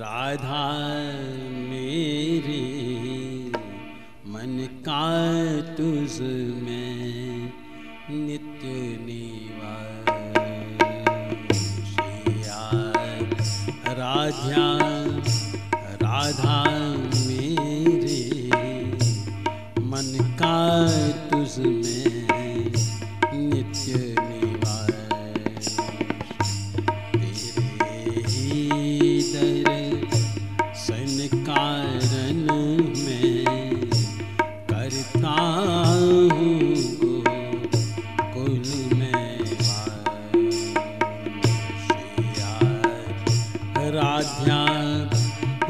[0.00, 0.66] राधा
[1.70, 2.60] मेरी
[4.26, 4.54] मन
[4.86, 5.02] का
[5.76, 7.52] तुझ में
[8.10, 9.74] नित्य निवा
[12.46, 14.71] राधा राधा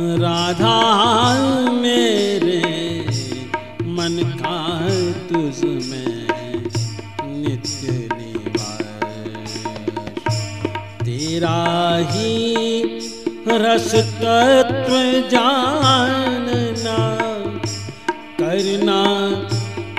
[0.00, 0.78] राधा,
[1.72, 2.60] मेरे
[3.86, 4.58] मन का
[5.28, 6.28] तुझ में
[7.40, 9.52] नित्य निवास।
[11.02, 11.60] तेरा
[12.10, 12.34] ही
[13.48, 13.90] रस
[14.22, 14.92] तत्व
[15.28, 17.00] जानना
[18.40, 19.02] करना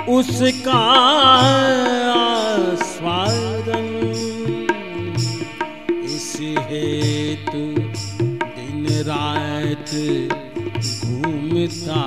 [0.08, 0.82] उसका
[2.12, 3.51] आस्वादन
[9.06, 9.90] रात
[11.04, 12.02] घूमता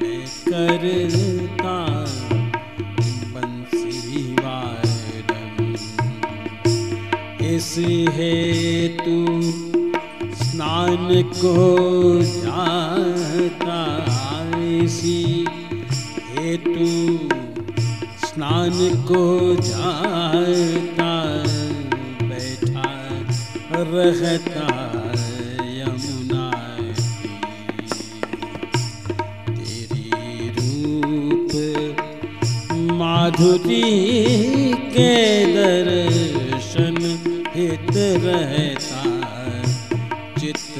[0.00, 1.74] मैं करता
[3.34, 5.74] बंसी वादन
[7.46, 7.74] इस
[8.16, 9.16] हेतु
[10.42, 11.54] स्नान को
[12.22, 13.80] जाता
[14.66, 15.22] इसी
[16.30, 16.90] हेतु
[18.26, 19.24] स्नान को
[19.62, 21.12] जाता
[22.22, 22.94] बैठा
[23.90, 24.95] रहता
[33.26, 35.14] माधुरी के
[35.54, 36.98] दर्शन
[37.54, 39.02] हित रहता
[40.38, 40.76] चित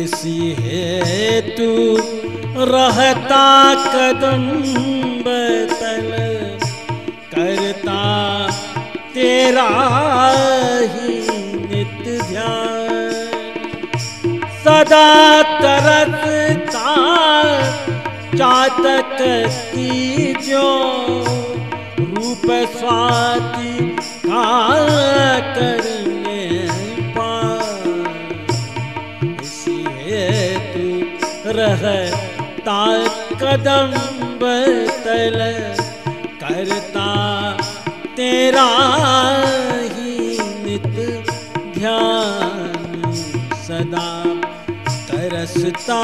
[0.00, 1.68] इसी हेतु
[2.72, 3.44] रहता
[3.92, 4.46] कदम
[5.26, 6.10] बतल
[7.34, 8.00] करता
[9.14, 9.68] तेरा
[10.94, 11.18] ही
[11.68, 13.12] नित्य ध्यान।
[14.64, 15.08] सदा
[15.60, 16.88] तरसता
[18.40, 18.99] चातक
[19.72, 20.68] की जो
[22.00, 22.46] रूप
[22.76, 23.96] स्वाति
[24.26, 24.44] का
[25.54, 26.46] करने
[29.42, 30.88] इसी हेतु
[33.42, 33.92] कदम
[34.42, 35.38] बतल,
[36.42, 37.08] करता
[38.16, 38.68] तेरा
[39.94, 40.86] ही नित
[41.78, 43.12] ध्यान
[43.66, 44.08] सदा
[45.10, 46.02] तरसता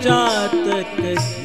[0.00, 1.41] चातक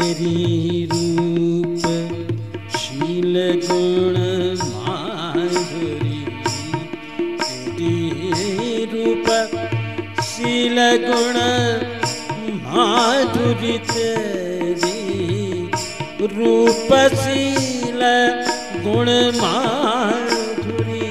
[0.00, 1.82] तेरी रूप,
[2.76, 4.16] शील गुण
[4.68, 6.24] माधुरी।
[8.84, 9.26] रूप,
[10.22, 11.36] शील गुण
[12.56, 15.26] माधुरी। तेरी
[16.22, 18.00] रूपशील
[18.84, 19.08] गुण
[19.40, 21.10] माधुरी।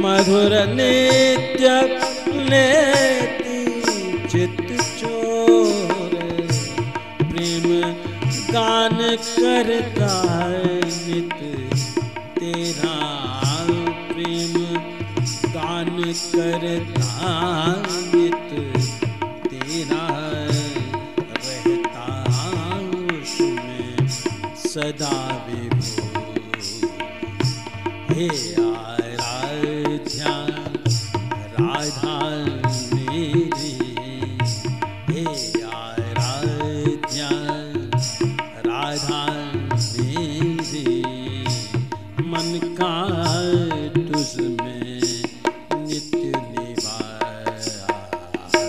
[0.00, 3.64] मधुर नित्य लेती
[4.28, 5.15] चित चोर
[8.26, 10.12] गान करता
[10.84, 11.32] नित
[12.38, 12.96] तेरा
[14.12, 14.54] प्रेम।
[15.54, 15.96] गान
[16.34, 17.32] करता
[18.14, 18.50] नित
[19.46, 20.06] तेरा
[21.46, 22.06] रहता
[23.14, 24.08] उसमें
[24.66, 25.16] सदा
[25.46, 26.06] विभो
[28.10, 28.28] हे
[28.62, 30.34] आराध्या,
[31.54, 32.65] राधा
[42.54, 43.25] का